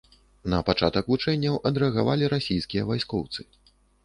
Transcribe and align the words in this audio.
На 0.53 0.61
пачатак 0.69 1.11
вучэнняў 1.13 1.57
адрэагавалі 1.71 2.31
расійскія 2.35 2.89
вайскоўцы. 2.89 3.41